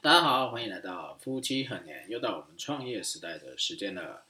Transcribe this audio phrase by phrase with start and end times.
[0.00, 4.22] 大家好，欢迎来到夫妻很年，又到我们创业时代的时间了。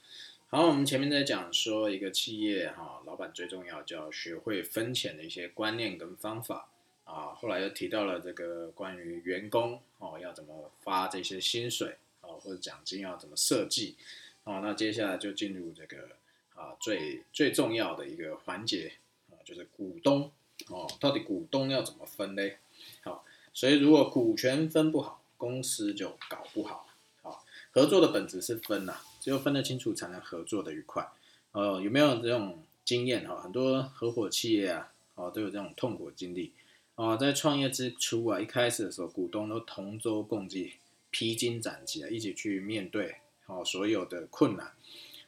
[0.47, 6.71] 好，我们前面在讲说一个企业哈，老板最重要就要学会分钱的一些观念跟方法
[7.03, 7.35] 啊。
[7.35, 13.95] 后来又提到了这个关于员工哦要怎么发这些薪水啊，或者奖金要怎么设计
[14.45, 14.61] 哦。
[14.63, 16.09] 那接下来就进入这个
[16.55, 18.93] 啊最最重要的一个环节
[19.29, 20.31] 啊，就是股东
[20.69, 22.57] 哦，到底股东要怎么分嘞？
[23.03, 23.23] 好，
[23.53, 26.85] 所以如果股权分不好，公司就搞不好。
[27.23, 28.97] 好，合作的本质是分呐。
[29.21, 31.09] 只有分得清楚，才能合作的愉快。
[31.53, 33.41] 呃，有没有这种经验哈？
[33.41, 36.53] 很多合伙企业啊，哦，都有这种痛苦经历。
[36.95, 40.73] 哦，在创业之初啊，一开始的时候，股东都同舟共济、
[41.09, 43.15] 披荆斩棘啊，一起去面对
[43.47, 44.73] 哦所有的困难。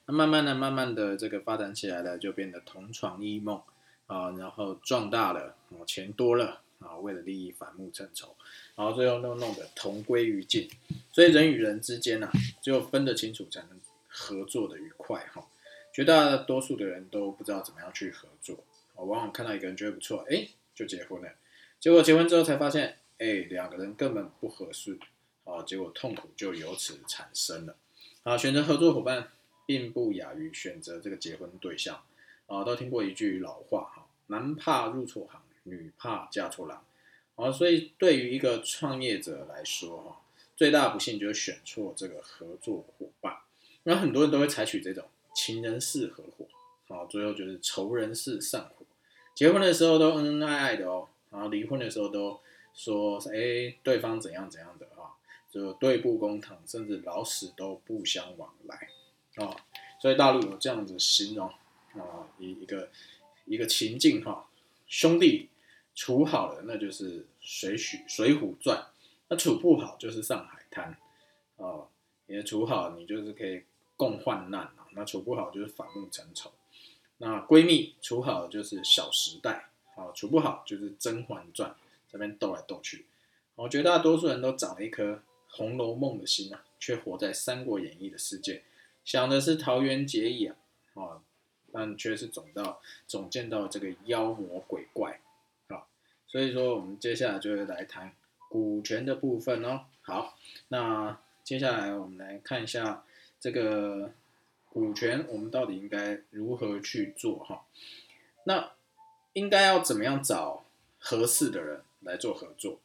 [0.05, 3.61] 那慢慢的、慢慢的，这个发展起来了，就变得同床异梦
[4.07, 6.61] 啊，然后壮大了，哦，钱多了，
[7.01, 8.35] 为了利益反目成仇，
[8.75, 10.69] 然后最后弄弄得同归于尽。
[11.11, 13.79] 所以人与人之间啊，只有分得清楚，才能。
[14.13, 15.47] 合作的愉快哈，
[15.93, 18.61] 绝大多数的人都不知道怎么样去合作。
[18.93, 21.29] 我往往看到一个人觉得不错，哎，就结婚了。
[21.79, 24.99] 结果结婚之后才发现，哎，两个人根本不合适，
[25.45, 27.77] 啊，结果痛苦就由此产生了。
[28.23, 29.29] 啊，选择合作伙伴
[29.65, 32.03] 并不亚于选择这个结婚对象。
[32.47, 36.83] 啊，都听过一句老话哈，男怕入错行，女怕嫁错郎。
[37.41, 40.21] 啊，所以对于一个创业者来说哈，
[40.55, 43.37] 最大的不幸就是选错这个合作伙伴。
[43.83, 45.03] 那很多人都会采取这种
[45.33, 46.45] 情人式合伙，
[46.87, 48.85] 好，最后就是仇人式散伙。
[49.33, 52.39] 结婚的时候都恩恩爱爱的哦，然后离婚的时候都
[52.75, 55.17] 说，哎，对方怎样怎样的啊，
[55.49, 58.89] 就对簿公堂，甚至老死都不相往来
[59.43, 59.55] 啊。
[59.99, 61.47] 所以大陆有这样子形容
[61.93, 62.89] 啊，一一个
[63.45, 64.47] 一个情境哈，
[64.87, 65.49] 兄弟
[65.95, 68.77] 处好了，那就是水许水浒传；
[69.29, 70.97] 那处不好就是上海滩
[71.57, 71.87] 哦，
[72.27, 73.63] 也处好，你就是可以。
[73.97, 76.51] 共患难啊，那处不好就是反目成仇。
[77.19, 81.75] 那闺蜜处好就是小时代啊，处不好就是甄嬛传
[82.11, 83.05] 这边斗来斗去。
[83.53, 85.13] 我绝大多数人都长了一颗
[85.49, 88.63] 《红楼梦》的心啊，却活在《三国演义》的世界，
[89.05, 90.55] 想的是桃园结义啊，
[90.95, 91.21] 哦，
[91.71, 95.20] 但却是总到总见到这个妖魔鬼怪。
[96.31, 98.13] 所以说，我们接下来就会来谈
[98.49, 99.81] 股权的部分哦。
[100.01, 100.37] 好，
[100.69, 103.03] 那接下来我们来看一下。
[103.43, 104.11] 这个
[104.69, 107.65] 股权，我们到底应该如何去做哈？
[108.43, 108.73] 那
[109.33, 110.63] 应该要怎么样找
[110.99, 112.79] 合适的人来做合作？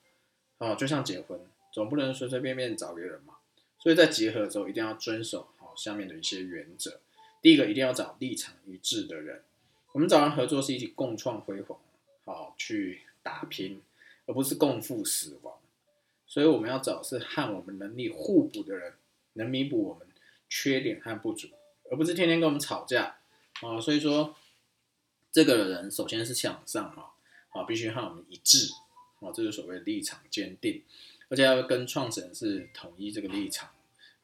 [0.56, 1.38] 哦，就像结婚，
[1.70, 3.34] 总不能随随便便找个人嘛。
[3.78, 7.00] 所以在结合的时候，一定要遵守好下面的一些原则。
[7.42, 9.42] 第一个，一定要找立场一致的人。
[9.92, 11.78] 我们找人合作是一起共创辉煌，
[12.24, 13.82] 好去打拼，
[14.26, 15.58] 而不是共赴死亡。
[16.28, 18.92] 所以我们要找是和我们能力互补的人，
[19.32, 20.06] 能弥补我们。
[20.48, 21.48] 缺点和不足，
[21.90, 23.18] 而不是天天跟我们吵架
[23.62, 23.80] 啊！
[23.80, 24.36] 所以说，
[25.32, 27.14] 这个人首先是向上哈，
[27.48, 28.72] 啊，必须和我们一致
[29.18, 30.84] 啊，这是所谓立场坚定，
[31.28, 33.68] 而且要跟创始人是统一这个立场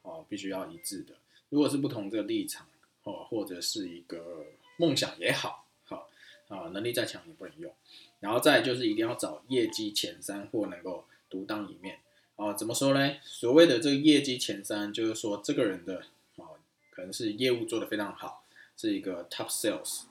[0.03, 1.13] 哦，必须要一致的。
[1.49, 2.65] 如果是不同这个立场
[3.03, 4.45] 哦，或者是一个
[4.77, 6.09] 梦想也好，好
[6.47, 7.75] 啊，能力再强也不能用。
[8.23, 11.99] 然后再就是一定要找业绩前三或能够独当一面
[12.37, 12.53] 啊！
[12.53, 13.15] 怎么说呢？
[13.21, 15.97] 所谓的这个业绩前三，就是说这个人的
[16.37, 16.55] 啊。
[16.89, 18.45] 可能是业务做得非常好，
[18.77, 20.03] 是一个 top sales。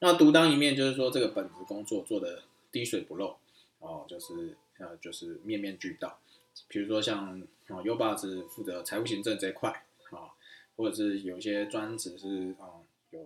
[0.00, 2.42] 那独当一面就是说这个本职工作做得
[2.72, 3.36] 滴水不漏
[3.78, 6.18] 哦，就是呃就是面面俱到。
[6.66, 9.70] 比如说像哦优爸是负责财务行政这一块
[10.10, 10.34] 啊，
[10.76, 13.20] 或者是有一些专职是啊有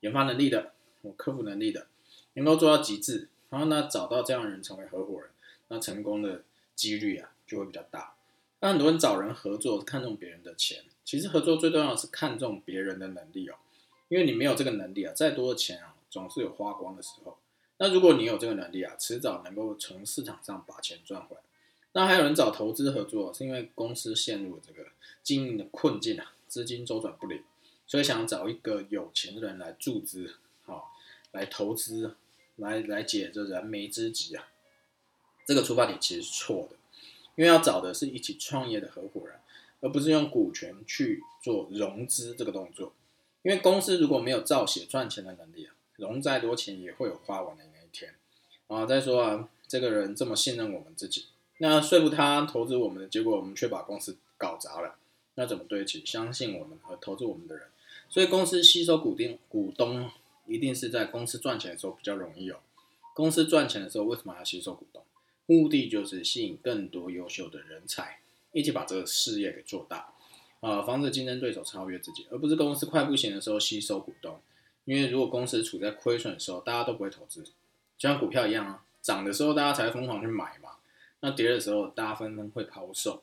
[0.00, 0.72] 研发能力的，
[1.02, 1.88] 有客服能力的，
[2.32, 3.28] 能够做到极致。
[3.50, 5.30] 然后呢找到这样的人成为合伙人，
[5.68, 6.42] 那成功的
[6.74, 8.14] 几率啊就会比较大。
[8.60, 10.84] 那很多人找人合作看重别人的钱。
[11.02, 13.56] 其实合作最重要的是看重别人的能力哦，
[14.08, 17.36] 因为你没有这个能力啊，再多的钱啊，总是有花光的时候。
[17.78, 21.42] 那如果你有这个能力啊，迟早能够从市场上把钱赚回来。
[21.94, 24.90] 那还有人找投资合作，是因为公司陷入了这个
[25.24, 27.42] 经营的困境啊，资金周转不灵，
[27.88, 30.92] 所以想找一个有钱的人来注资，好，
[31.32, 32.14] 来投资，
[32.60, 34.48] 来来解这燃眉之急啊。
[35.46, 36.76] 这个出发点其实是错的，
[37.34, 39.36] 因为要找的是一起创业的合伙人。
[39.82, 42.92] 而不是用股权去做融资这个动作，
[43.40, 48.14] 因为公司如果没有造血赚钱的能力啊，融再多钱也会有花完的那一天
[48.66, 48.84] 啊。
[48.84, 54.96] 再说啊，这个人这么信任我们自己，那说服他投资我们的结果，我们却把公司搞砸了，
[55.36, 57.68] 那怎么对得起相信我们和投资我们的人？
[58.10, 60.10] 所以公司吸收股定股东，
[60.50, 62.58] 一定是在公司赚钱的时候比较容易哦。
[63.14, 65.02] 公司赚钱的时候，为什么要吸收股东？
[65.46, 68.20] 目的就是吸引更多优秀的人才。
[68.52, 70.12] 一起把这个事业给做大，
[70.58, 74.40] 啊，防止竞争对手超越自己，而不是公司快不行的时候吸收股东。
[74.86, 80.70] 因为如果公司处在亏损的时候，大家都不会投资，就像股票一样啊，涨的时候大家才疯狂去买嘛，
[81.20, 83.22] 那跌的时候大家纷纷会抛售，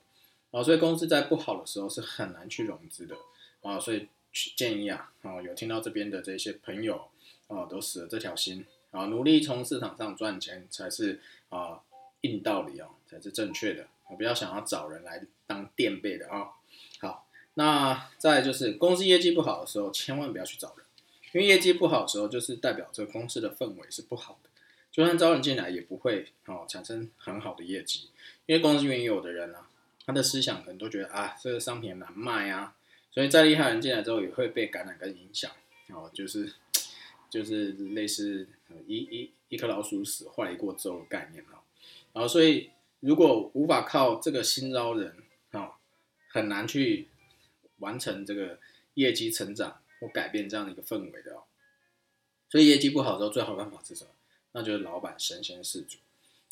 [0.51, 3.17] 啊，所以公司在不好的时候是很难去融资的，
[3.63, 4.07] 啊，所以
[4.55, 7.09] 建议啊，啊，有听到这边的这些朋友，
[7.47, 11.81] 啊，都死了这条心，啊，努力从市场上赚钱才是啊
[12.21, 16.49] 硬道理哦，才是正确的，我不要想要找人来当垫背的啊。
[16.99, 20.85] 好，那再就是公司业绩不好的时候，千万不要去找人。
[21.33, 24.49] 因为业绩不好的时候，就是代表这个公司的氛围是不好的，
[24.91, 28.09] 就算招人进来，也不会哦产生很好的业绩。
[28.45, 29.67] 因为公司原有的人啊，
[30.05, 32.75] 他的思想可能都觉得啊，这个商品难卖啊，
[33.11, 35.51] 所以再厉害人进来之后，也会被感染跟影响
[35.89, 36.53] 哦，就是
[37.29, 38.47] 就是类似
[38.85, 41.59] 一一一颗老鼠屎坏一锅粥的概念哦。
[42.13, 42.69] 然后所以
[42.99, 45.15] 如果无法靠这个新招人
[45.51, 45.71] 啊，
[46.29, 47.07] 很难去
[47.79, 48.59] 完成这个
[48.95, 49.81] 业绩成长。
[49.99, 51.41] 或改变这样的一个氛围的哦，
[52.51, 54.11] 所以业绩不好之后，最好的办法是什么？
[54.51, 55.97] 那就是老板身先士卒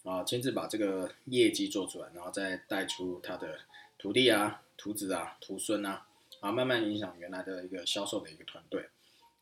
[0.01, 3.59] 啊，亲自把这个业绩做出来，然后再带出他的
[3.99, 6.07] 徒弟啊、徒子啊、徒孙啊，
[6.39, 8.89] 啊，慢慢影响原来的一个销售的一个团队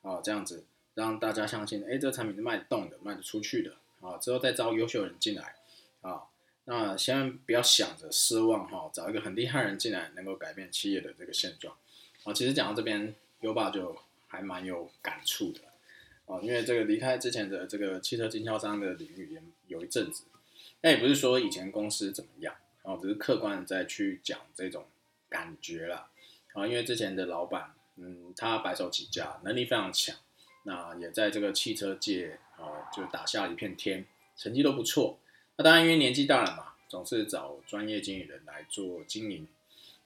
[0.02, 0.66] 啊，这样子
[0.96, 5.56] 让大家相信，哎，这个产品是卖得动的、卖得出去的啊，之后再招优秀人进来
[6.02, 6.24] 啊，
[6.66, 11.76] 那千万不要想着失望哈，找一个很厉害人进来能够改变企业的这个现状
[12.24, 12.34] 啊。
[12.34, 13.16] 其实讲到这边。
[13.44, 13.94] 优爸就
[14.30, 15.60] 还蛮有感触的
[16.28, 20.24] 哦，因为这个离开之前的这个汽车经销商的领域也有一阵子，
[20.80, 24.86] 那也不是说以前公司怎么样哦，只是客观的在去讲这种
[25.28, 26.08] 感觉啦
[26.54, 30.16] 啊，因为之前的老板嗯，他白手起家，能力非常强，
[30.64, 34.06] 那也在这个汽车界啊就打下了一片天，
[34.36, 35.20] 成绩都不错。
[35.58, 39.48] 那当然因为年纪大了嘛，总是找专业经理人来做经营。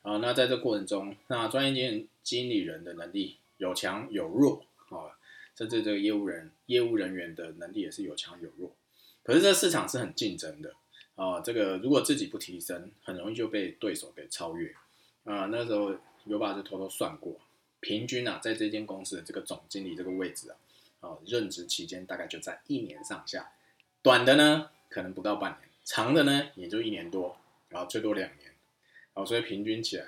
[0.04, 5.12] 啊，那在这过程中，那专业经经理人的能力有强有弱啊，
[5.56, 8.72] 甚至这个业务人业务人员的能力也是有强有弱。
[9.24, 10.74] 可是这市场是很竞争的
[11.16, 14.74] 啊，这个如果自己不提升，很容易就被对手给超越
[15.26, 15.48] 啊。
[15.52, 15.94] 那时候
[16.24, 17.36] 有把就偷偷算过，
[17.80, 20.56] 平均啊，在这间公司的这个总经理这个位置啊，
[21.02, 23.52] 啊，任职期间大概就在一年上下，
[24.02, 27.38] 短的呢可能不到半年，长的呢也就一年多，
[27.70, 28.52] 然后最多两年。
[29.14, 30.06] 哦，所以平均起来，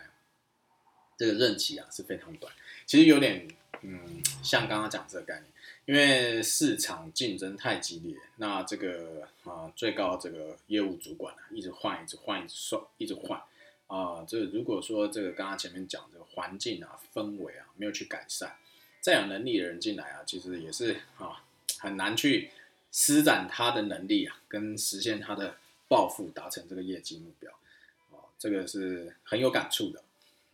[1.17, 2.53] 这个任期啊是非常短。
[2.85, 3.47] 其实有点，
[3.81, 5.51] 嗯，像刚刚讲这个概念，
[5.85, 13.41] 因为市场竞争太激烈，那这个啊最高这个业务主管啊一直换，一直换，一直换，一直换
[13.89, 14.25] 啊。
[14.25, 18.55] 这如果说这个刚刚前面讲这个环境啊氛围啊没有去改善，
[19.01, 21.43] 再有能力的人进来啊，其实也是啊
[21.79, 22.51] 很难去
[22.91, 25.57] 施展他的能力啊，跟实现他的
[25.87, 27.51] 抱负，达成这个业绩目标。
[28.11, 30.01] 啊这个是很有感触的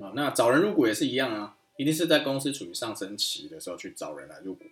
[0.03, 0.11] 啊。
[0.15, 4.65] 那找人入股也是一样啊，一定是在公司处于上升期的时候去找人来入股。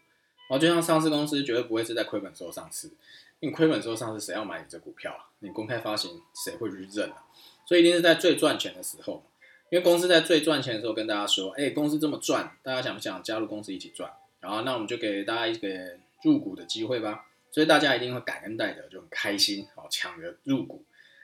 [0.49, 2.89] 然后就像上市公司绝对不会是在亏本时候上市，
[3.39, 5.29] 因为亏本时候上市谁要买你这股票啊？
[5.39, 7.23] 你公开发行谁会去认啊？
[7.65, 9.23] 所以一定是在最赚钱的时候，
[9.69, 14.11] 因为公司在最赚钱的时候跟大家说，哎，公司这么赚，大家想不想加入公司一起赚？
[14.39, 15.67] 然后那我们就给大家一个
[16.23, 17.25] 入股的机会吧。
[17.51, 20.83] 所以大家一定会感恩戴德，就很开心，好抢着入股。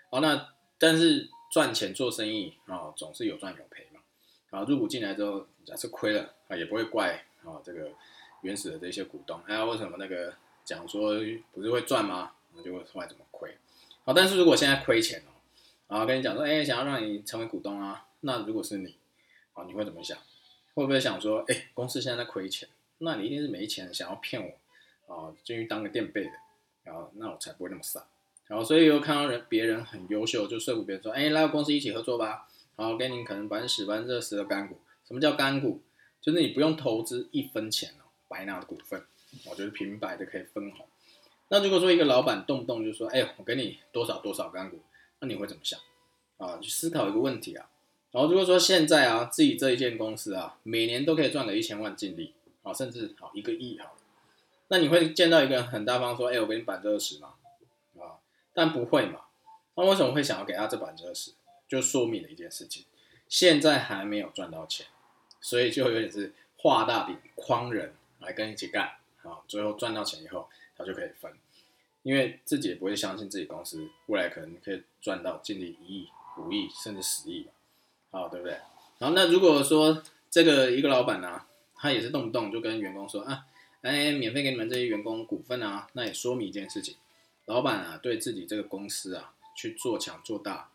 [0.10, 1.30] 好，那但是。
[1.52, 4.00] 赚钱做生意啊，总是有赚有赔嘛。
[4.52, 7.90] 啊，入股进来之后，假设亏了啊，也不会怪啊这个
[8.44, 9.42] 原始的这些股东。
[9.48, 10.31] 哎，为什么那个
[10.64, 11.16] 讲说
[11.52, 12.34] 不是会赚吗？
[12.54, 13.58] 那就会后来怎么亏？
[14.06, 15.39] 好，但是如果现在亏钱哦，
[15.90, 18.96] 然后跟你讲说，哎，想要让你成为股东啊，那如果是你，
[19.52, 20.18] 啊，你会怎么想？
[20.76, 22.69] 会不会想说，哎，公司现在在亏钱，
[23.00, 26.31] 那你一定是没钱，想要骗我啊，进去当个垫背的，
[26.86, 28.08] 然后那我才不会那么傻。
[28.48, 34.80] 然后，所以又看到人别人很优秀，就说服别人说：“哎，来我公司一起合作吧。”然后给你可能百分之十、百分之二十的干股。
[35.06, 35.81] 什么叫干股？
[36.22, 39.04] 就是你不用投资一分钱哦，白拿的股份，
[39.46, 40.88] 我觉得平白的可以分红。
[41.50, 44.80] 那如果说一个老板动不动就说：“哎，我给你多少多少干股”，
[45.19, 45.80] 那你会怎么想？
[46.38, 47.69] 啊，去思考一个问题啊。
[48.11, 52.33] 然后如果说现在啊，自己这一间公司啊，每年都可以赚个一千万净利，
[52.64, 53.95] 啊，甚至好一个亿好，
[54.69, 57.33] 那你会见到一个人很大方说：“哎，我给你百分之二十吗？”
[58.52, 59.21] 但不会嘛？
[59.76, 61.31] 那为什么会想要给他这百分之二十？
[61.68, 62.83] 就说明了一件事情：
[63.30, 64.88] 现在还没有赚到钱，
[65.40, 69.40] 所以就有点是画大饼诓人来跟一起干啊。
[69.47, 71.31] 最后赚到钱以后，他就可以分，
[72.04, 77.46] 因为自己也不会相信自己公司未来可能可以赚到净利一亿、五亿甚至十亿
[78.12, 78.58] 嘛，啊，对不对？
[79.00, 81.42] 然后那如果说这个一个老板呢，
[81.76, 83.46] 他也是动不动就跟员工说啊，
[83.82, 86.96] 哎，免费给你们这些员工股份啊，那也说明一件事情。
[87.46, 90.70] 老板啊，对自己这个公司啊去做强做大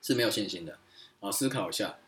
[0.00, 0.78] 是没有信心的
[1.20, 1.98] 啊，思考一下，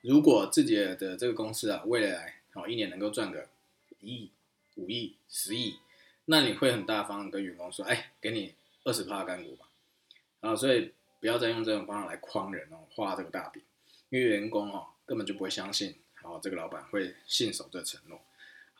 [0.00, 3.48] 如果自己的这个公司啊，未来好一年能够赚个
[4.00, 4.30] 一亿、
[4.76, 5.76] 五亿、十亿，
[6.30, 8.54] 那你会很大方跟员工说，哎，给你
[8.84, 9.66] 二十趴干股吧，
[10.40, 13.62] 啊，所以不要再用这种方法来诓人哦，画这个大饼，
[14.10, 18.20] 因为员工哦根本就不会相信，好，这个老板会信守这承诺，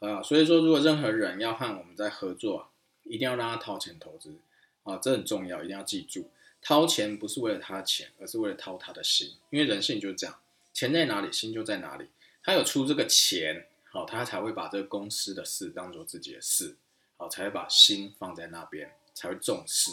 [0.00, 2.68] 啊，所以说如果任何人要和我们在合作，
[3.04, 4.34] 一定要让他掏钱投资，
[4.82, 6.30] 啊，这很重要，一定要记住。
[6.60, 10.38] 掏钱不是为了他的钱，而是为了掏他的心，因为人性就是这样，
[10.74, 12.08] 钱在哪里，心就在哪里。
[12.42, 16.76] 他有出这个钱，好，他才会把这个公司的事当做自己的事，
[17.18, 19.90] 好，才会把心放在那边，才会重视，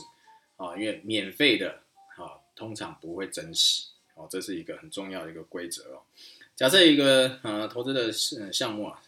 [0.56, 1.82] 啊，因为免费的，
[2.16, 6.04] 啊，通常不会珍惜，哦，这是一个很重要的一个规则哦。
[6.56, 8.10] 假设一个呃投资的
[8.54, 9.02] 项目啊，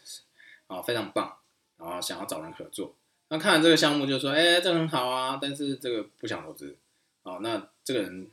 [0.66, 1.38] 啊非常棒，
[1.78, 2.94] 然后想要找人合作，
[3.28, 6.76] 那看了这个项目就说，哎，这很好啊，但是这个不想投资。
[7.22, 8.30] 哦，那这个人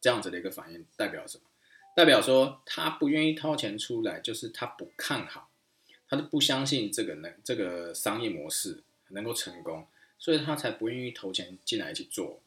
[0.00, 1.44] 这样子的一个反应代表什么？
[1.94, 5.48] 代表说他不愿意掏钱出来，就是他不看好，
[6.08, 9.86] 他就不相信这个能这个商业模式能够成功，
[10.18, 12.40] 所以他才不愿意投钱进来一起做。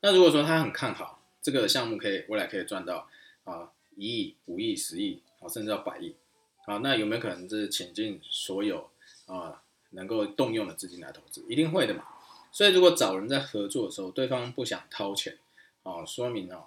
[0.00, 3.08] 那如果说他很看好这个项目，可以未来可以赚到
[3.44, 6.14] 啊一亿、五亿、十亿，啊甚至到百亿，
[6.66, 8.90] 啊，那有没有可能是倾尽所有
[9.26, 11.44] 啊能够动用的资金来投资？
[11.48, 12.04] 一定会的嘛。
[12.52, 15.38] 所以，如果找人在合作的时候，对方不想掏钱，
[15.84, 16.64] 哦，说明哦，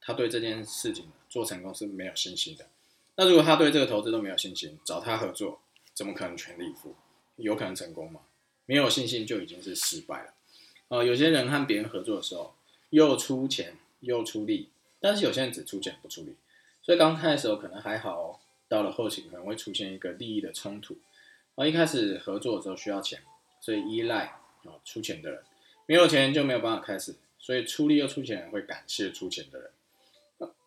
[0.00, 2.66] 他对这件事情做成功是没有信心的。
[3.14, 5.60] 那如果他对这个投资都没有信心，找他合作，
[5.94, 6.96] 怎么可能全力以赴？
[7.36, 8.22] 有可能成功吗？
[8.70, 10.32] 没有信心就已经是失败了。
[10.86, 12.54] 哦，有些人和别人合作的时候，
[12.90, 14.68] 又出钱又出力，
[15.00, 16.36] 但是有些人只出钱不出力，
[16.80, 20.96] 所以刚开始的时候可能还好，到了后期可能会出现一个利益的冲突。
[21.56, 23.20] 而一开始合作的时候需要钱，
[23.60, 24.36] 所以依赖。
[24.62, 25.42] 啊，出钱的人
[25.86, 29.70] 没有钱就没有办法开始，所以出力又出钱会感谢出钱的人。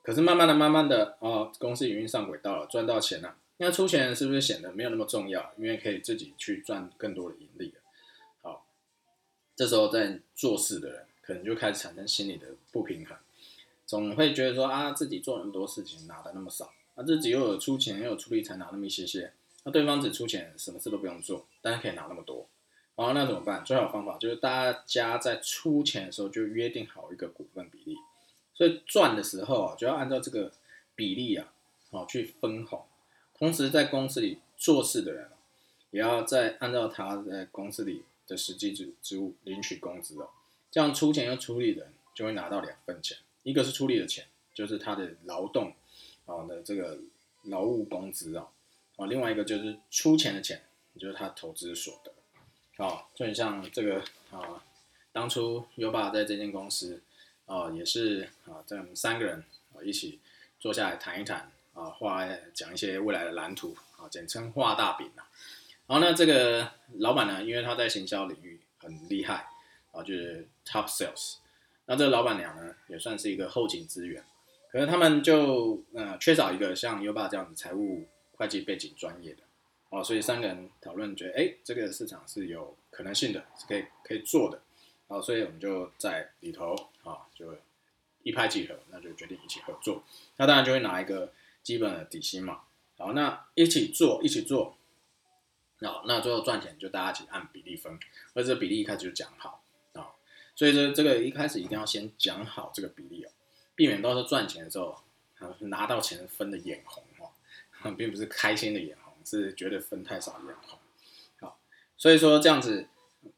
[0.01, 5.53] 可是慢慢的、慢慢的，哦，公司营运上轨道了，赚到钱了，那出钱是不是显得没有那么重要？
[5.57, 7.82] 因为可以自己去赚更多的盈利了。
[9.55, 13.15] 这时候在做事的人可能就开始产生心理的不平衡，
[13.85, 19.31] 总会觉得说啊，自己做那么多事情拿的那么少，啊，自己又有出钱又有出力才拿那么一些些，
[19.63, 22.47] 那对方只出钱，什么事都不用做，但是可以拿那么多。
[22.95, 23.63] 然后，那怎么办？
[23.65, 27.97] 最好方法就是大家在出钱的时候就约定好一个股份比例，
[28.53, 30.51] 所以赚的时候啊就要按照这个
[30.93, 31.51] 比例啊，
[31.91, 32.85] 好去分红。
[33.35, 35.29] 同时在公司里做事的人，
[35.89, 40.29] 也要在按照他在公司里的实际职职务领取工资哦。
[40.71, 45.75] 这样出钱又出力的人就会拿到两份钱，一个是出力的钱，就是他的劳动
[46.25, 46.97] 啊的这个
[47.43, 48.47] 劳务工资啊，
[48.95, 50.63] 啊，另外一个就是出钱的钱，
[50.97, 52.11] 就是他投资所得。
[52.75, 54.63] 好，就很像这个啊，
[55.11, 57.03] 当初优爸在这间公司
[57.45, 59.43] 啊，也是啊，在我们三个人
[59.75, 60.19] 啊一起
[60.59, 65.29] 坐下来谈一谈啊，画讲一些未来的蓝图啊，简称画大饼啊。
[65.87, 69.47] 然后呢，这个老板呢，因为他在行销领域很厉害
[69.91, 71.35] 啊，就是 top sales。
[71.85, 74.23] 那这个老板娘呢，也算是一个后勤资源，
[74.71, 79.43] 可是他们就呃缺少一个像优爸这样子财务会计背景专业的。
[79.89, 84.61] 哦，所以三个人讨论，觉得哎，这个市场是有可能性的，是可以可以做的。
[85.07, 86.73] 好，所以我们就在里头
[87.03, 87.55] 啊，就
[88.23, 90.01] 一拍即合，那就决定一起合作。
[90.37, 92.61] 那当然就会拿一个基本的底薪嘛。
[92.97, 94.77] 好，那一起做，一起做。
[95.83, 97.99] 好，那最后赚钱就大家一起按比例分，
[98.33, 99.63] 而这比例一开始就讲好
[99.93, 100.07] 啊。
[100.55, 103.31] 所以这这个一开始一定要先讲好这个比例哦，
[103.75, 104.97] 避免到时候赚钱的时候
[105.39, 109.03] 啊，拿到钱分的眼红哦， 并不是开心的眼红。
[109.25, 110.77] 是觉得分太少眼红，
[111.39, 111.57] 好，
[111.97, 112.89] 所以说这样子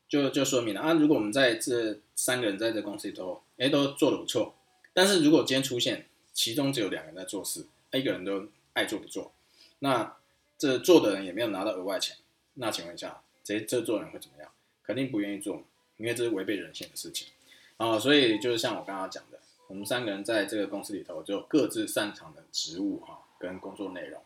[0.09, 4.55] 就就说明了啊，如果我们在这三个人在这公司里头，哎，都做的不错，
[4.93, 9.31] 但是如果今天出现其中只有两个人在做事，一个人都爱做不做，
[9.77, 10.17] 那
[10.57, 12.17] 这做的人也没有拿到额外钱，
[12.55, 14.51] 那请问一下，这这做人会怎么样？
[14.83, 15.63] 肯定不愿意做，
[15.97, 17.29] 因为这是违背人性的事情
[17.77, 24.21] 啊，所以就是像我刚刚讲的，我们三个人在这个公司里头就各自擅长的职务哈，跟工作内容，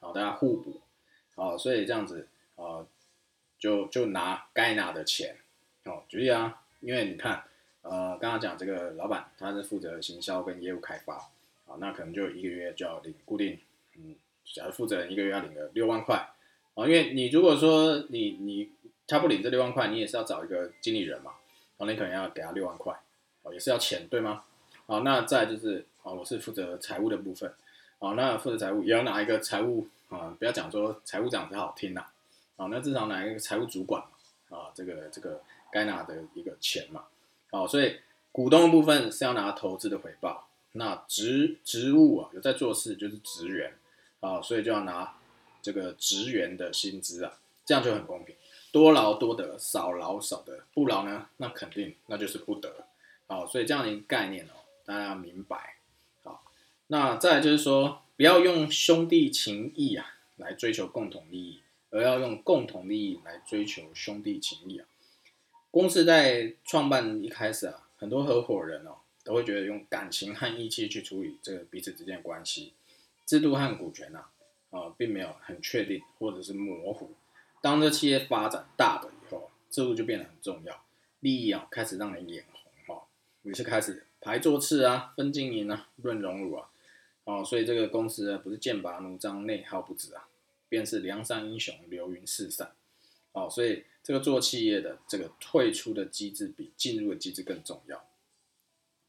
[0.00, 0.80] 好，大家互补。
[1.34, 2.86] 哦，所以这样子，呃，
[3.58, 5.38] 就就拿该拿的钱，
[5.84, 7.42] 哦，举例啊，因为你看，
[7.80, 11.14] 呃，刚刚讲这个老板他是负责行销跟业务开发，
[11.66, 13.58] 啊，那可能就一个月就要领固定，
[13.96, 16.28] 嗯，假如负责人一个月要领个六万块，
[16.74, 18.70] 啊，因为你如果说你你
[19.06, 21.32] 他不领这六万块，你也是要找一个经理人嘛，
[21.76, 22.98] 哦，你可能要给他六万块，
[23.42, 24.44] 哦，也是要钱对吗？
[24.86, 27.52] 好，那再就是，哦，我是负责财务的部分，
[27.98, 29.88] 哦，那负责财务也要拿一个财务。
[30.08, 32.04] 啊，不要讲说财务长才好听呐，
[32.56, 34.02] 啊，那至少拿一个财务主管
[34.50, 37.04] 啊，这个这个该拿的一个钱嘛，
[37.50, 37.96] 好，所以
[38.30, 43.72] 股东的部分是要拿投资的回报，那职职务啊有在做事就是职员。
[44.20, 45.16] 啊，所以就要拿
[45.62, 48.34] 这个职员的薪资啊，这样就很公平，
[48.72, 52.86] 多劳多得，少劳少得，不劳呢那肯定那就是不得，
[53.28, 55.76] 好，所以这样的一个概念哦，大家要明白。
[56.24, 56.44] 好，
[56.88, 64.86] 那再就是说，不要用兄弟情谊啊来追求共同利益，而要用共同利益来追求兄弟情谊啊。
[65.70, 72.72] 公司在创办一开始啊，很多合伙人哦都会觉得用感情和义气去处理这个彼此之间的关系，
[73.24, 74.24] 制度和股权呐，
[74.72, 77.12] 啊，并没有很确定或者是模糊。
[77.60, 80.84] 当这企业发展大了以后，制度就变得很重要，
[81.20, 83.04] 利益啊开始让人眼红哈，
[83.44, 86.68] 于是开始排座次啊，分经营啊，论荣辱啊，
[87.22, 90.26] 哦，所以这个公司啊不是剑拔弩张，内耗不止啊，
[90.68, 92.72] 便是梁山英雄流云四散，
[93.30, 93.84] 哦，所以。
[94.04, 98.04] 这个做企业的这个退出的机制比进入的机制更重要。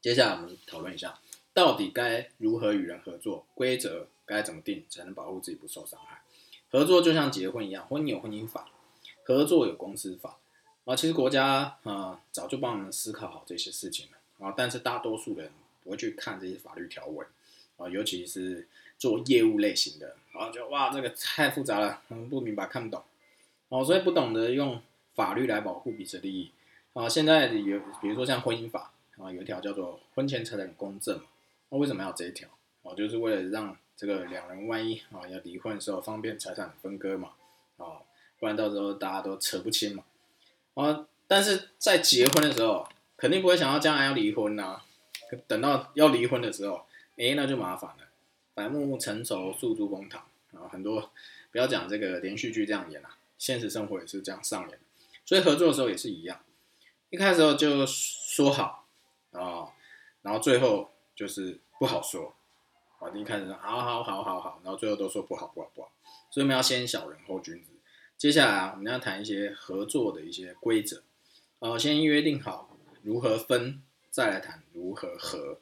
[0.00, 1.18] 接下来我们讨论一下，
[1.52, 6.22] 到底该如何与人合作，规则该怎么定才能保护自己不受伤害？
[6.70, 8.68] 合作就像结婚一样，婚姻有婚姻法，
[9.24, 10.38] 合作有公司法
[10.84, 10.96] 啊。
[10.96, 15.52] 其实国家啊早就帮我们思考好这些事情了啊，但是大多数人
[15.82, 17.26] 不会去看这些法律条文
[17.76, 18.66] 啊，尤其是
[18.98, 23.04] 做业务类型的啊，就哇这个太复杂了，嗯，不明白看不懂。
[23.68, 24.80] 哦，所以不懂得用
[25.14, 26.50] 法律来保护彼此利益
[26.92, 27.08] 啊。
[27.08, 31.20] 现在有，比如说像婚姻法啊，有一条叫做婚前财产公证。
[31.70, 32.48] 那为什么要这一条？
[32.82, 37.32] 哦，就是为了让这个两人万一啊要离婚的时候方便财产分割嘛。
[37.76, 38.02] 啊，
[38.38, 40.04] 不然到时候大家都扯不清嘛。
[40.74, 44.82] 啊，但是在结婚的时候，肯定不会想到将来要离婚呐。
[45.46, 46.86] 等到要离婚的时候，
[47.16, 48.04] 哎，那就麻烦了。
[48.54, 50.68] 百目成仇，诉诸公堂啊。
[50.70, 51.10] 很多
[51.50, 53.18] 不要讲这个连续剧这样演啊。
[53.36, 54.78] 现实生活也是这样上演，
[55.26, 56.40] 所以合作的时候也是一样，
[57.10, 58.86] 一开始就说好
[59.32, 59.68] 啊，
[60.22, 62.34] 然后最后就是不好说，
[63.04, 65.92] 啊，一开始说好好好好好，然后最后都说不好不好不好，
[66.30, 67.72] 所以我们要先小人后君子。
[68.16, 71.02] 接下来啊我们要谈一些合作的一些规则，
[71.58, 75.58] 啊，先约定好如何分，再来谈如何合。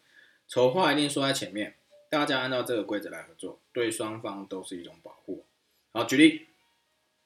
[0.46, 1.74] 丑话一定说在前面，
[2.08, 5.44] 大家按照这个规则来合作，对双方都是一种保护。
[5.92, 6.46] 好，举例。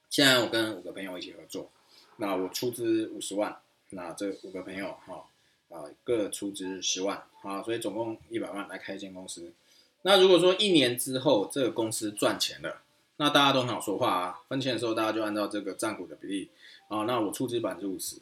[0.09, 1.71] 现在我跟五个朋友一起合作，
[2.17, 5.29] 那我出资五十万，那这五个朋友哈
[5.69, 9.53] 啊各出资十万，好，所以总共一百万来开一间公司。
[10.07, 12.81] 那如果说一年之后这个公司赚钱了，
[13.17, 16.49] 那大家都很好说话啊，分钱的时候大家就按照这个占股的比例
[16.87, 18.21] 啊，那我出资百分之五十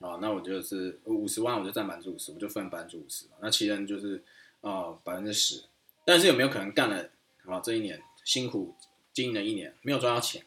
[0.00, 4.24] 啊，那我就是五十万我就占百分之五十，我就分百分之五十，那其他人就是
[4.60, 5.62] 啊百分之十。
[6.04, 7.10] 但是有没有可能干了
[7.46, 8.74] 啊这一年辛苦
[9.12, 10.44] 经营了一年没有赚到钱？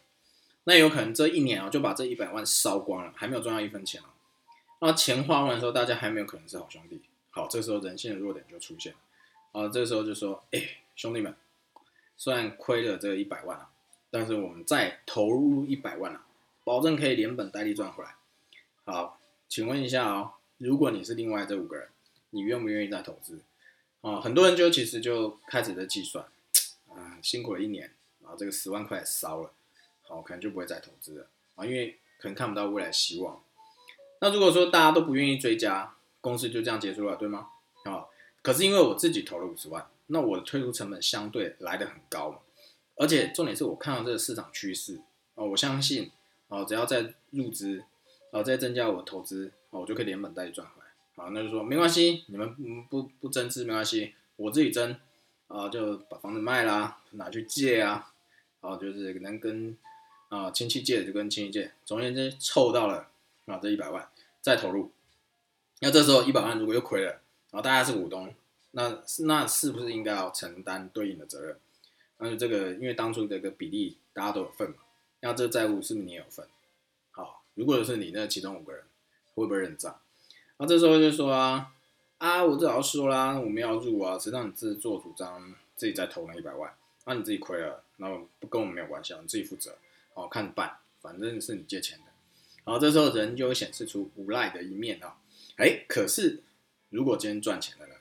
[0.65, 4.11] 那有可能这一年啊就把这一百万烧光了，还没有赚到一分钱啊。
[4.81, 7.01] 那钱花完的时候，大家还没有可能是好兄弟。
[7.29, 8.99] 好，这时候人性的弱点就出现了
[9.53, 9.69] 啊。
[9.69, 10.61] 这时候就说：“哎，
[10.95, 11.33] 兄弟们，
[12.17, 13.69] 虽然亏了这一百万啊，
[14.11, 16.25] 但是我们再投入一百万啊，
[16.65, 18.15] 保证可以连本带利赚回来。”
[18.85, 21.87] 好，请问一下哦，如果你是另外这五个人，
[22.31, 23.39] 你愿不愿意再投资
[24.01, 24.19] 啊？
[24.19, 26.25] 很多人就其实就开始在计算
[26.89, 29.53] 啊，辛苦了一年啊，这个十万块烧了。
[30.01, 33.41] 好，可能就不会再投资了啊，因为可能看不到未来希望。
[34.19, 37.49] 那如果说大家都不愿意追加，公司就这样结束了，对吗？
[38.43, 42.37] 可是因为我自己投了五十万，那我的退出成本相对来的很高嘛，
[42.97, 45.01] 而且重点是我看到这个市场趋势
[45.33, 46.11] 啊，我相信
[46.49, 47.83] 啊，只要再入资
[48.31, 50.87] 啊，再增加我投资啊，我就可以连本带利赚回来。
[51.15, 52.53] 好，那就说没关系，你们
[52.89, 54.95] 不不增资没关系，我自己增
[55.47, 58.13] 啊，就把房子卖啦，拿去借啊，
[58.61, 59.75] 然后就是能跟。
[60.29, 63.07] 啊，亲戚借就跟亲戚借，总而言之凑到了
[63.45, 64.09] 啊这一百万
[64.41, 64.91] 再投入，
[65.81, 67.21] 那这时候一百万如果又亏了，
[67.53, 68.33] 然后大家是股东，
[68.71, 71.55] 那那是不是应该要承担对应的责任？
[72.17, 74.77] 那就这个因为当初这个比例大家都有份嘛，
[75.19, 76.47] 那这个债务是不是你也有份？
[77.11, 78.83] 好，如果是你那其中五个人
[79.35, 79.99] 会不会认账？
[80.57, 81.71] 那这时候就说啊
[82.17, 86.73] 啊，我这早说啦，我们要入啊，谁让你自作主张自己再投那一百万，
[87.05, 89.77] 那你自己亏了，那不跟我们没有关系，你自己负责。
[90.15, 92.05] 哦，看办，反正是你借钱的，
[92.65, 95.17] 然后这时候人就会显示出无赖的一面啊。
[95.57, 96.43] 哎，可是
[96.93, 97.95] 如果今天赚钱了呢？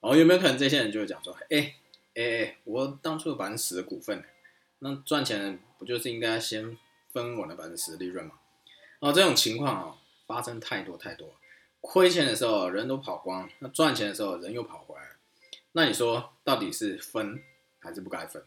[0.00, 1.76] 然哦，有没有可能这些人就会讲说，哎
[2.14, 4.24] 哎哎，我当初有百分之十的股份，
[4.80, 6.76] 那赚钱不就是应该先
[7.12, 8.40] 分我的百分之十的利润吗？
[8.98, 11.36] 哦，这种情况啊，发生太多太多，
[11.80, 15.10] 亏钱的时候人都跑光，那赚钱的时候人又跑回来，
[15.72, 17.40] 那你说到底是分
[17.78, 18.42] 还是不该分？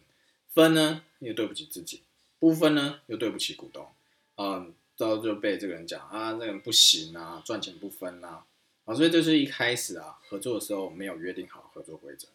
[0.54, 2.02] 分呢，又对不起自己。
[2.38, 3.88] 不分呢，又对不起股东，
[4.36, 8.46] 嗯，之后就被这个人讲啊，这个人不行啊，赚钱不分啊，
[8.86, 12.28] 啊，所以就是一开始啊，合作的时候没有约定好合作规则，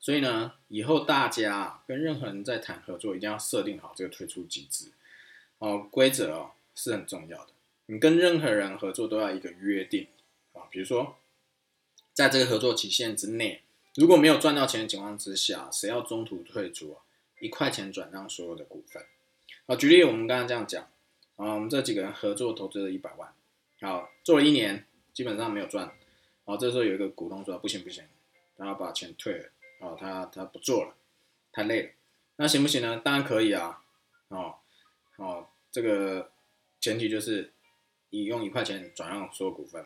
[0.00, 4.92] 所以呢，以后大家跟任何人在谈合作，一定要设定好这个退出机制
[5.58, 7.52] 哦，规则哦是很重要的。
[7.86, 10.06] 你跟任何人合作都要一个约定
[10.52, 11.16] 啊，比如说
[12.12, 13.62] 在这个合作期限之内，
[13.94, 17.02] 如果没有赚到钱的情况之下，谁要中途退出啊？
[17.40, 19.04] 一块钱转让所有的股份
[19.66, 19.76] 啊。
[19.76, 20.82] 举例，我们刚刚这样讲
[21.36, 23.32] 啊，我们这几个人合作投资了一百万，
[23.80, 24.84] 好做了一年，
[25.18, 25.92] 基本上没有赚。
[26.44, 28.04] 好，这时候有一个股东说：“不行不行，
[28.56, 29.48] 他要把钱退了。”
[29.82, 30.94] 哦，他他不做了，
[31.50, 31.90] 太累了。
[32.36, 33.02] 那行不行呢？
[33.04, 33.82] 当然可以啊。
[34.28, 34.54] 哦
[35.16, 36.30] 哦，这个
[36.78, 37.52] 前提就是
[38.10, 39.84] 你用一块钱转让所有股份，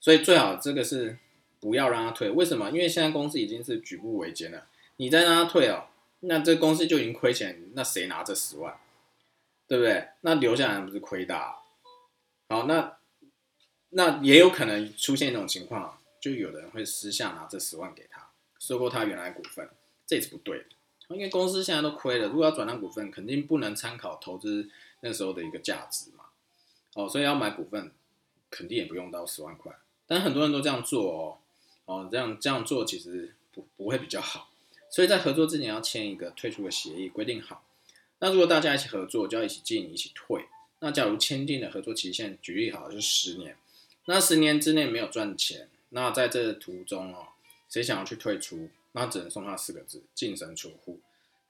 [0.00, 1.16] 所以最好这个是
[1.60, 2.28] 不要让他退。
[2.28, 2.70] 为什么？
[2.70, 5.86] 因为现在公司已经是举步维艰了，你再让他退哦，
[6.18, 8.76] 那这公司就已经亏钱，那谁拿这十万？
[9.68, 10.08] 对不对？
[10.22, 11.62] 那留下来不是亏大？
[12.48, 12.96] 好，那。
[13.90, 19.68] 那也有可能出现一种情况，就有的人会私下拿这十万给他，收购他原来股份，
[20.06, 20.64] 这也是不对的。
[21.08, 26.26] 因为公司现在都亏了，如果要转让股份，肯定不能参考投资那时候的一个价值嘛。
[26.94, 27.90] 哦，所以要买股份，
[28.48, 29.76] 肯定也不用到十万块。
[30.06, 31.38] 但很多人都这样做哦，
[31.86, 34.50] 哦，这样这样做其实不不会比较好。
[34.88, 37.64] 所以在合作之前要签一个退出的协议，规定好。
[38.20, 40.46] 那如果大家一起合作，就要一起进一起退。
[40.78, 43.56] 那假如签订的合作期限，举例好就是十年。
[44.06, 47.28] 那十年之内没有赚钱，那在这途中哦，
[47.68, 50.98] 谁想要去退出，那只能送他四个字：净身出户。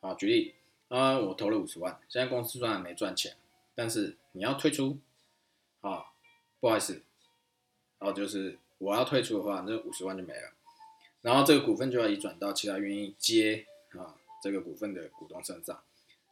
[0.01, 0.55] 好，举例
[0.89, 3.37] 啊，我投了五十万，现在公司虽然没赚钱，
[3.75, 4.99] 但是你要退出，
[5.81, 6.07] 啊，
[6.59, 7.03] 不好意思，
[7.99, 10.51] 然后就是我要退出的话，那五十万就没了，
[11.23, 15.81] 然后这个股份就要移转到其他愿意接啊这个股份的股东身上，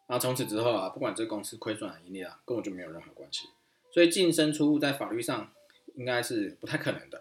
[0.09, 3.49] 那从此之后啊，不管这个公司亏损还是盈利啊，跟我就没有任何关系。
[3.91, 5.53] 所以净身出户在法律上。
[5.99, 7.21] 应该是不太可能的，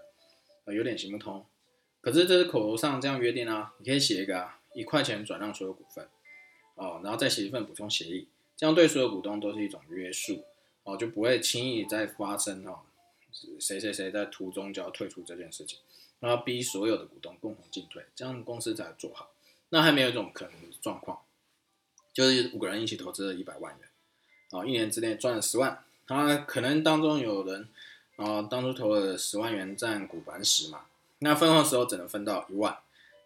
[0.66, 1.44] 呃，有点行不通。
[2.00, 6.08] 可是这是口头上这样约定啊，你可以写一个啊，一块钱转让所有股份，
[6.76, 10.46] 哦，然后再写一份补充协议，这样对所有股东都是一种约束，
[10.84, 12.82] 哦，就不会轻易再发生哦，
[13.60, 15.80] 谁谁谁在途中就要退出这件事情，
[16.20, 19.32] 然后逼所有的股东共同进退，这样公司才做好。
[19.70, 21.20] 那还没有一种可能状况，
[22.14, 23.90] 就是五个人一起投资了一百万元，
[24.52, 27.68] 啊，一年之内赚了十万，他可能当中有人。
[28.18, 30.88] 啊，当初投了十万元占股板十嘛，
[31.20, 32.76] 那分红的时候只能分到一万，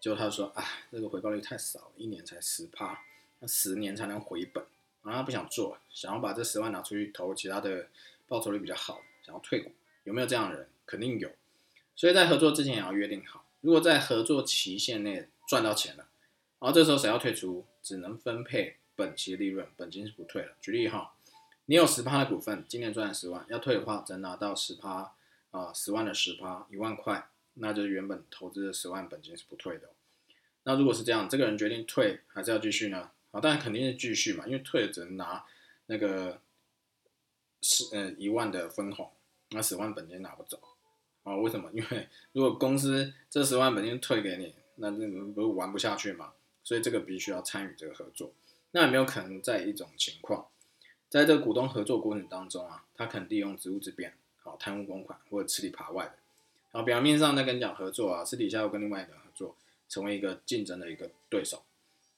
[0.01, 2.99] 结果他说，啊，这个回报率太少，一年才十趴，
[3.39, 4.62] 那十年才能回本，
[5.04, 7.88] 啊，他不想做，想要把这十万拿出去投其他的
[8.27, 9.71] 报酬率比较好，想要退股，
[10.04, 10.67] 有没有这样的人？
[10.86, 11.30] 肯定有，
[11.95, 16.06] 所以在合作之前也要约定好，如果在合作期限内赚到钱了，
[16.60, 20.51] 然后这时候谁要退出，只能分配本期利润，本金是不退了。
[20.60, 21.13] 举例哈。
[21.71, 25.15] 你有十趴的股份，今年赚了十万，要退的话，只能拿到十趴
[25.51, 29.89] 啊，十万的十趴，一万块，那就是原本投资的十万本金是不退的。
[30.63, 33.10] 那如果是这样，这个人决定退还是要继续呢？
[33.31, 35.45] 啊，当然肯定是继续嘛，因为退了只能拿
[35.86, 36.41] 那个
[37.62, 39.10] 十呃一万的分红，
[39.51, 40.60] 那十万本金拿不走
[41.23, 41.38] 啊？
[41.38, 41.71] 为什么？
[41.71, 46.34] 因为如果公司这十万本金退给你，那那不是玩不下去嘛？
[46.65, 48.34] 所以这个必须要参与这个合作。
[48.71, 50.47] 那有没有可能在一种情况？
[51.12, 56.13] 在这个股东合作过程当中啊，他可能利用职务之便，好贪污公款或者吃里扒外的，
[56.71, 59.58] 然后表面上在跟你讲合作啊，私底下又跟另外一个人合作，
[59.89, 61.63] 成为一个竞争的一个对手，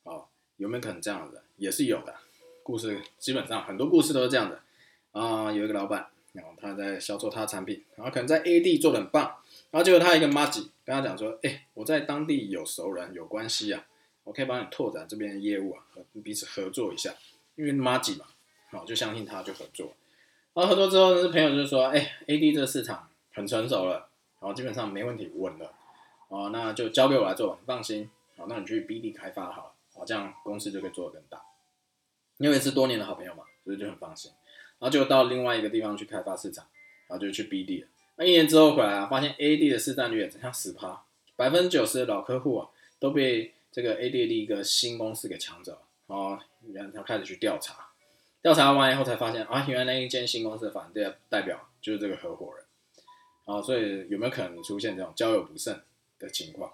[0.04, 0.22] 啊，
[0.58, 1.42] 有没有可能这样的？
[1.58, 2.14] 也是有的，
[2.62, 4.62] 故事基本上很多故事都是这样的
[5.12, 5.52] 啊。
[5.52, 9.24] 有一个老板，然后他在销售他的产品，然后可能在 A 地做的很棒，
[9.72, 13.84] 然后结果他一个 m a g i 跟他讲说，哎，我在当地有熟人有关系啊，
[14.24, 17.16] 我可以帮你拓展这边的业务啊，和彼此合作一下，
[17.56, 18.26] 因为 m a g i 嘛
[18.74, 18.80] 嘛。
[18.80, 19.94] 好，就相信他，就合作。
[20.54, 24.10] 然后合作之后，那朋友就说：“哎，A D 这个市场很成熟了，
[24.40, 25.72] 然后基本上没问题，稳了。
[26.28, 28.10] 哦，那就交给我来做，你放心。
[28.38, 31.42] 好，那你去 B D 开发好了，好，这样公司就可以做得更大。
[32.38, 34.32] 因为是多年的好朋友嘛，所以就很放心。
[34.80, 36.66] 然后就到另外一个地方去开发市场，
[37.08, 37.88] 然后就去 B D 了。
[38.18, 41.04] 那一年之后回来啊，发现 A D 的市占率只剩十趴，
[41.36, 45.80] 百分之九十的老客户啊都被这个 A D 的一个新公司给抢走了。
[46.08, 46.40] 哦，
[46.74, 47.93] 然后他开始去调查。
[48.44, 52.66] 调查完以后才发现啊，原来那一间新公司的反对代表就是这个合伙人，
[53.46, 55.82] 啊，所以有没有可能出现这种交友不慎
[56.20, 56.74] 的情况？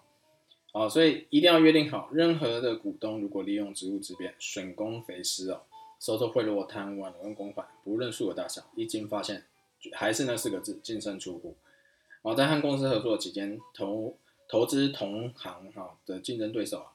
[0.72, 5.62] 啊，所以一定要约定好，任何的股东如果利用职务之便损公肥私哦，
[6.00, 9.46] 收受贿赂、贪污啊、挪用公款，不论数额大小，一经发现，
[9.94, 11.56] 还是那四个字：净身出户。
[12.24, 16.94] 啊，在和公司合作期间，投投资同行哈的竞争对手啊，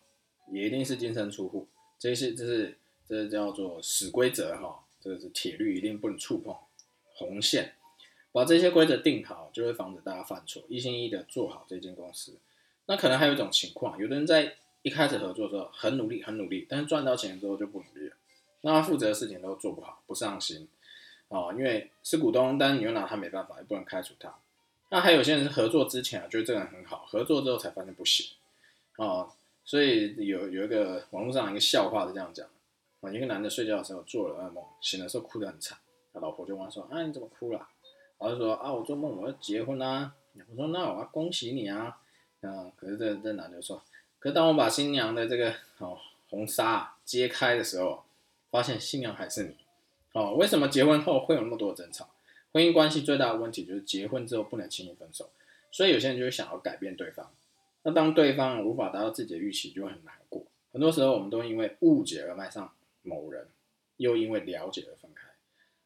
[0.50, 1.68] 也一定是净身出户。
[1.96, 2.76] 这是这是。
[3.08, 6.54] 这叫做死规则哈，这个是铁律，一定不能触碰
[7.14, 7.74] 红线。
[8.32, 12.36] 把这些规则定好，就会防止大家犯错，一心一意的做好这间公司。
[12.86, 18.16] 那可能还有一种情况，有的人在一开始合作的时候很努力很努力，但是赚到钱之后就不努力了，
[18.62, 20.66] 那他负责的事情都做不好，不上心
[21.28, 24.34] 哦，因为是股东，但是你又拿他没办法，也不能开除他。
[24.90, 28.26] 那还有些人是合作之前啊，觉得这个人很好，合作之后才发现不行
[28.96, 29.30] 哦，
[29.64, 32.46] 所以有有一个网络上一个笑话是这样讲
[33.12, 35.76] 一个男的睡觉的时候做了噩梦，醒的时候哭得很惨，
[36.12, 37.58] 他老婆就问说：“啊，你怎么哭了？”
[38.18, 40.14] 然后就说：“啊，我做梦我要结婚啦。”
[40.50, 41.98] 我说：“那我要恭喜你啊。”
[42.42, 43.82] 啊，可是这这男的说
[44.18, 48.04] ：“可是当我把新娘的这个哦红纱揭开的时候，
[48.50, 49.56] 发现新娘还是你。
[50.12, 52.08] 哦，为什么结婚后会有那么多争吵？”
[52.52, 55.28] 婚姻关系最大的问题就是结婚之后不能轻易分手，
[55.72, 57.28] 所以有些人就会想要改变对方。
[57.82, 60.44] 那当对方无法达到自己的预期，就会很难过。
[60.72, 62.72] 很多时候，我们都因为误解而爱上
[63.04, 63.46] 某人，
[63.98, 65.28] 又因为了解而分开。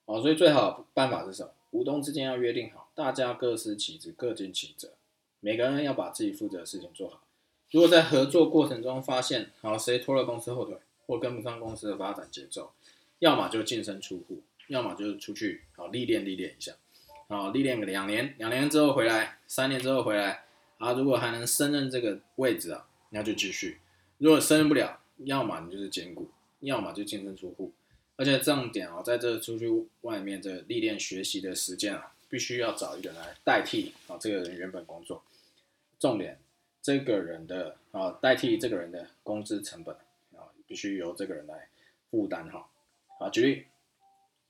[0.06, 1.52] 哦，所以最好的办法是什么？
[1.70, 4.94] 股东之间要约定好，大家各司其职，各尽其责，
[5.40, 7.22] 每个人要把自己负责的事情做好。
[7.70, 12.72] 如果在合作过程中发现，好谁拖了公司后腿，或跟不上公司的发展节奏，
[13.18, 14.40] 要么就净身出户。
[14.68, 16.74] 要么就是出去好历练历练一下，
[17.26, 20.44] 好，历练个两年，两年之后回来，三年之后回来，
[20.76, 23.78] 啊，如果还能胜任这个位置啊，那就继续；
[24.18, 26.28] 如果胜任不了，要么你就是兼顾，
[26.60, 27.72] 要么就净身出户。
[28.16, 29.68] 而且重点啊，在这出去
[30.00, 35.22] 外面这历练学习的时间啊，必须要找一个人来代替啊这个人原本工作。
[36.00, 36.38] 重点，
[36.82, 39.94] 这个人的啊代替这个人的工资成本
[40.36, 41.68] 啊，必须由这个人来
[42.10, 42.68] 负担哈。
[43.20, 43.66] 啊，举例。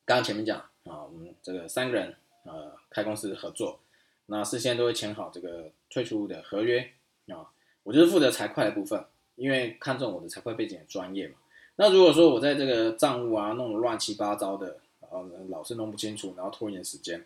[0.06, 3.78] 刚刚前面讲啊，我们这个三个人呃开公司合作，
[4.24, 6.92] 那事先都会签好这个退出的合约
[7.26, 7.52] 啊。
[7.82, 9.04] 我就是负责财会的部分，
[9.36, 11.34] 因为看中我的财会背景专业嘛。
[11.80, 14.78] 那如果说我在这个账务啊弄得乱七八糟的，
[15.10, 17.24] 呃老是弄不清楚，然后拖延时间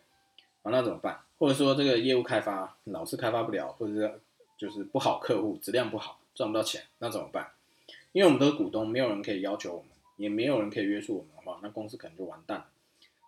[0.63, 1.21] 啊，那怎么办？
[1.39, 4.21] 或者说这个业务开发老是开发不了，或者是
[4.59, 7.49] 就是不好客户，质量不好，赚不到钱，那怎么办？
[8.13, 9.89] 因为我们都是股东，没有人可以要求我们，
[10.19, 12.67] 也没有人可以约束我们的话，那公司可能就完蛋。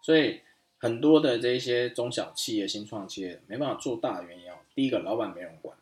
[0.02, 0.42] 所以
[0.76, 5.74] 很多的这一些中小企业、新创企业没办法做大的原因啊，第一个老板没人管，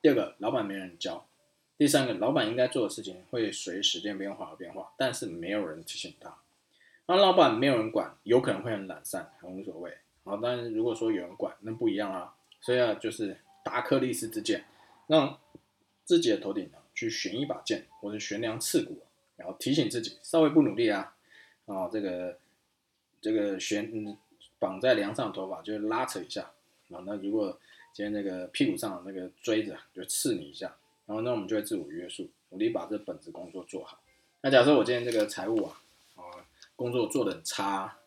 [0.00, 1.26] 第二个老板没人教，
[1.78, 6.36] 第三个老板应该做的事情会随时间变化而变化，但是没有人提醒他。
[7.06, 9.92] 那老板没有人管，有可能会很懒散，很无所谓。
[10.24, 12.34] 好，但是如果说有人管，那不一样啊。
[12.60, 14.64] 所以啊，就是达克利斯之剑，
[15.06, 15.38] 让
[16.04, 19.02] 自己的头顶去悬一把剑，或者悬梁刺股，
[19.36, 21.14] 然后提醒自己稍微不努力啊，
[21.66, 22.38] 啊这个。
[23.18, 24.16] 这个悬
[24.56, 26.42] 绑在梁上的头发就拉扯一下
[26.90, 27.58] 啊，那如果
[27.92, 34.02] 今天那个屁股上那个锥子就刺你一下，然后那我们就会自我约束，努力把这本职工作做好。
[34.42, 35.80] 那假设我今天这个财务啊
[36.16, 36.22] 啊
[36.76, 37.98] 工作做的很差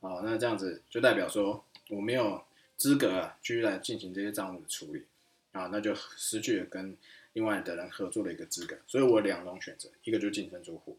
[0.00, 2.44] 啊，那这样子就代表说我没有
[2.76, 5.06] 资格继续来进行这些账务的处理
[5.52, 6.96] 啊，那就失去了跟
[7.32, 8.76] 另外的人合作的一个资格。
[8.86, 10.98] 所以我有两种选择，一个就净身出户，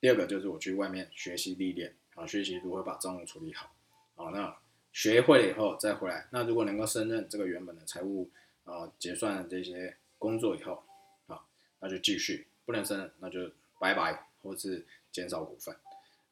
[0.00, 1.94] 第二个就是我去外面学习历练。
[2.14, 3.74] 啊，学习如何把账务处理好，
[4.14, 4.56] 啊，那
[4.92, 6.28] 学会了以后再回来。
[6.30, 8.30] 那如果能够胜任这个原本的财务
[8.62, 10.82] 啊结算这些工作以后，
[11.28, 11.44] 啊，
[11.80, 15.76] 那就继续；不能胜任，那就拜拜，或是减少股份。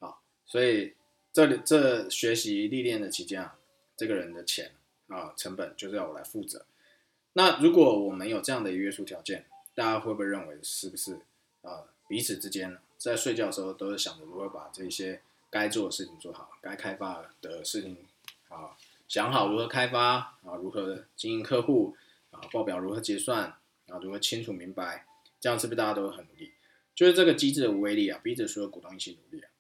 [0.01, 0.95] 啊，所以
[1.33, 3.59] 这里这学习历练的期间啊，
[3.97, 4.73] 这个人的钱
[5.09, 6.65] 啊成本就是要我来负责。
[7.35, 11.21] 那如果我们有这样的约束条件，大家会不会认为是不是
[11.63, 15.21] 啊彼此之间在睡觉的时候都是想着如何把这些。
[15.53, 17.95] 该做的事情做好，该开发的事情
[18.49, 18.73] 啊，
[19.07, 20.03] 想好如何开发
[20.47, 21.95] 啊，如何经营客户
[22.31, 23.55] 啊，报表如何结算
[23.93, 25.07] 啊，如何清楚明白，
[25.39, 26.53] 这样是不是大家都会很努力？
[26.95, 29.51] 就是这个机制的威力啊，逼着所有股东一起努力啊。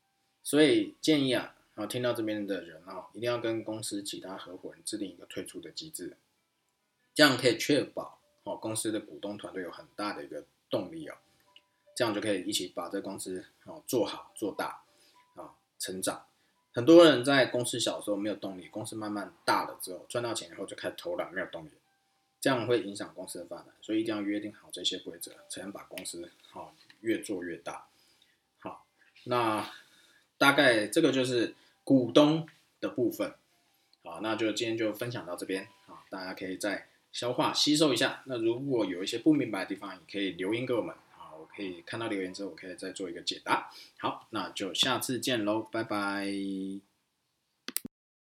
[0.43, 6.17] 所以建议啊，啊，听到这边的人啊，一定要跟公司其他合伙人制定一个退出的机制，
[7.15, 11.19] 这样可以确保哦公司的股东团队有很大的一个动力啊，
[11.95, 14.83] 这样就可以一起把这公司哦做好做大
[15.37, 15.55] 啊。
[15.79, 16.27] 成长，
[16.73, 21.71] 很多人在公司小时候没有动力，公司慢慢大了之后，赚到钱以后就开始偷懒，没有动力，
[22.43, 27.87] 这样会影响公司的发展，所以一定要约定好这些规则，才能把公司好越做越大。
[28.59, 28.85] 好，
[29.25, 29.71] 那
[30.37, 32.47] 大概这个就是股东
[32.81, 33.33] 的部分，
[34.05, 38.23] 好，那就今天就分享到这边，好，大家可以再消化吸收一下。
[38.27, 41.49] 那如果有一些不明白的地方，也可以留言给我们啊，我。
[41.55, 43.71] 可以看到留言之后，我可以再做一个解答。
[43.99, 46.92] 好，那就下次见喽，拜拜。